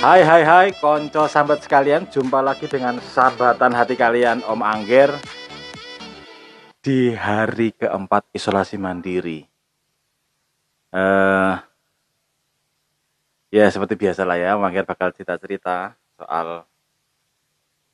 [0.00, 5.12] Hai hai hai konco sambat sekalian Jumpa lagi dengan sahabatan hati kalian Om Angger.
[6.80, 9.44] Di hari keempat isolasi mandiri.
[10.88, 11.60] Uh,
[13.52, 16.64] Ya seperti biasa lah ya Om Angger bakal cerita-cerita Soal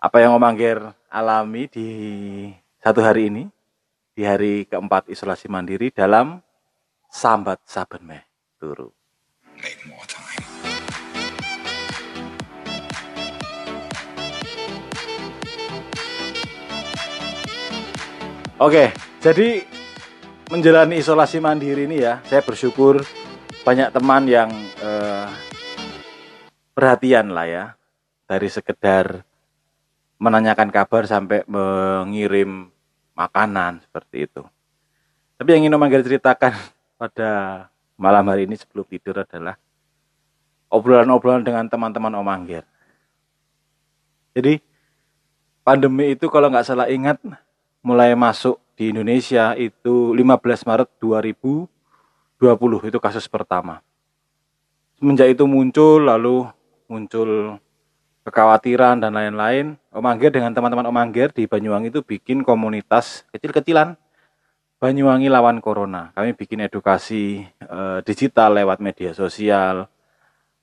[0.00, 1.88] Apa yang Om Angger alami di
[2.80, 3.44] satu hari ini
[4.16, 6.40] Di hari keempat isolasi mandiri Dalam
[7.12, 8.24] Sambat Saben Meh
[8.56, 8.88] Turu.
[9.60, 10.19] Make more.
[18.60, 18.92] Oke,
[19.24, 19.64] jadi
[20.52, 23.00] menjalani isolasi mandiri ini ya, saya bersyukur
[23.64, 24.52] banyak teman yang
[24.84, 25.32] eh,
[26.76, 27.64] perhatian lah ya,
[28.28, 29.24] dari sekedar
[30.20, 32.68] menanyakan kabar sampai mengirim
[33.16, 34.44] makanan seperti itu.
[35.40, 36.52] Tapi yang ingin Om ceritakan
[37.00, 37.30] pada
[37.96, 39.56] malam hari ini sebelum tidur adalah
[40.68, 42.68] obrolan-obrolan dengan teman-teman Om Angger.
[44.36, 44.60] Jadi
[45.64, 47.16] pandemi itu kalau nggak salah ingat
[47.80, 51.68] mulai masuk di Indonesia itu 15 Maret 2020
[52.88, 53.84] itu kasus pertama.
[54.96, 56.48] Semenjak itu muncul lalu
[56.88, 57.60] muncul
[58.24, 59.80] kekhawatiran dan lain-lain.
[59.92, 63.96] Om Angger dengan teman-teman Om Angger di Banyuwangi itu bikin komunitas kecil-kecilan
[64.80, 66.08] Banyuwangi lawan Corona.
[66.16, 69.84] Kami bikin edukasi uh, digital lewat media sosial,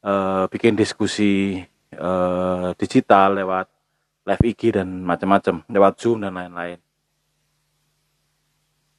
[0.02, 1.62] uh, bikin diskusi
[1.94, 3.70] uh, digital lewat
[4.26, 6.82] live IG dan macam-macam, lewat Zoom dan lain-lain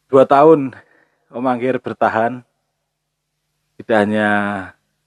[0.08, 0.72] dua tahun
[1.28, 2.40] Om Anggir bertahan.
[3.78, 4.28] Tidak hanya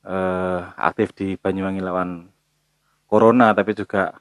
[0.06, 2.32] uh, aktif di Banyuwangi lawan
[3.10, 4.16] Corona tapi juga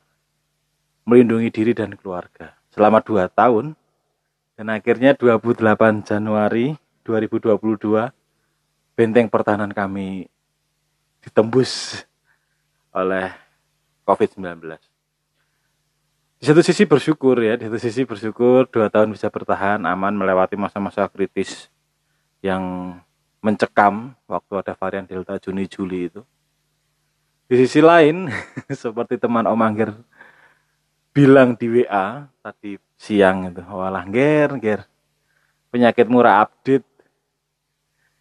[1.07, 2.57] melindungi diri dan keluarga.
[2.75, 3.79] Selama dua tahun
[4.59, 5.63] dan akhirnya 28
[6.03, 6.75] Januari
[7.07, 8.11] 2022
[8.99, 10.27] benteng pertahanan kami
[11.23, 12.03] ditembus
[12.91, 13.31] oleh
[14.03, 14.90] COVID-19
[16.41, 20.57] di satu sisi bersyukur ya, di satu sisi bersyukur dua tahun bisa bertahan aman melewati
[20.57, 21.69] masa-masa kritis
[22.41, 22.97] yang
[23.45, 26.25] mencekam waktu ada varian Delta Juni Juli itu.
[27.45, 28.33] Di sisi lain,
[28.73, 29.93] seperti teman Om Angger
[31.13, 34.89] bilang di WA tadi siang itu, walah ger, ger,
[35.69, 36.89] penyakit murah update.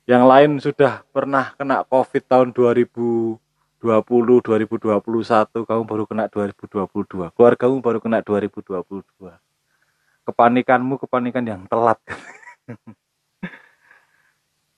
[0.03, 3.39] Yang lain sudah pernah kena COVID tahun 2000
[3.79, 9.03] 2020 2021 kamu baru kena 2022 keluargamu baru kena 2022
[10.29, 11.97] kepanikanmu kepanikan yang telat.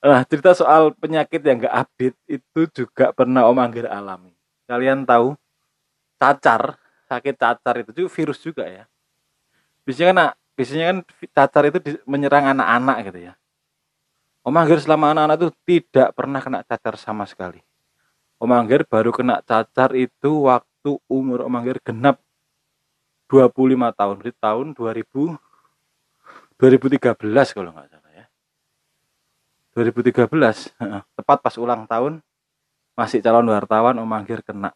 [0.01, 4.33] Nah cerita soal penyakit yang gak update itu juga pernah Om Anggir alami.
[4.65, 5.37] Kalian tahu
[6.17, 8.89] cacar sakit cacar itu juga virus juga ya.
[9.85, 10.17] Biasanya kan
[10.57, 13.33] biasanya kan cacar itu menyerang anak-anak gitu ya.
[14.41, 17.61] Om Anggir selama anak-anak itu tidak pernah kena cacar sama sekali
[18.41, 22.17] Om Angger baru kena cacar itu waktu umur Om Angger genap
[23.29, 23.53] 25
[23.93, 24.17] tahun.
[24.25, 25.37] Di tahun 2000
[26.57, 28.25] 2013 kalau nggak salah ya.
[29.77, 30.73] 2013
[31.13, 32.17] tepat pas ulang tahun
[32.97, 34.73] masih calon wartawan Om Angger kena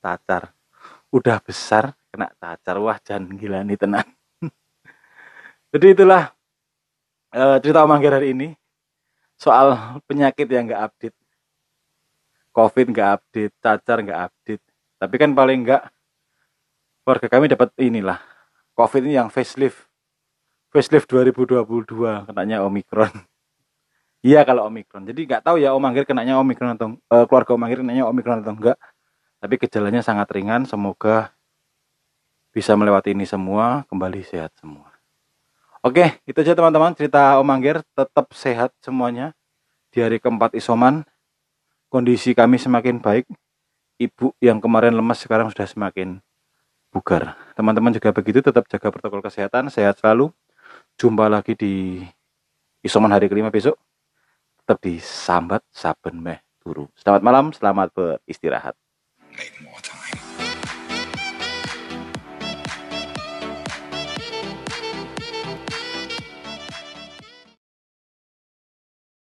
[0.00, 0.56] cacar
[1.12, 4.08] udah besar kena cacar wah jangan gila nih tenang
[5.72, 6.32] jadi itulah
[7.36, 8.48] uh, cerita Om Angger hari ini
[9.36, 11.16] soal penyakit yang nggak update
[12.52, 14.64] covid nggak update cacar nggak update.
[15.00, 15.82] Tapi kan paling nggak
[17.02, 18.20] keluarga kami dapat inilah
[18.76, 19.88] covid ini yang facelift.
[20.72, 23.12] Facelift 2022 kenanya omikron
[24.28, 27.60] iya kalau omikron jadi nggak tahu ya om Anggir kenanya omikron atau uh, keluarga om
[27.60, 28.80] Anggir kenanya omikron atau enggak
[29.36, 31.36] tapi gejalanya sangat ringan semoga
[32.52, 34.92] bisa melewati ini semua kembali sehat semua.
[35.82, 37.80] Oke itu aja teman-teman cerita om Anggir.
[37.96, 39.32] Tetap sehat semuanya.
[39.92, 41.02] Di hari keempat isoman
[41.92, 43.28] kondisi kami semakin baik.
[44.00, 46.24] Ibu yang kemarin lemas sekarang sudah semakin
[46.88, 47.36] bugar.
[47.52, 50.32] Teman-teman juga begitu, tetap jaga protokol kesehatan, sehat selalu.
[50.96, 52.00] Jumpa lagi di
[52.80, 53.76] isoman hari kelima besok.
[54.64, 56.88] Tetap di Sambat Saben Meh Turu.
[56.96, 58.74] Selamat malam, selamat beristirahat.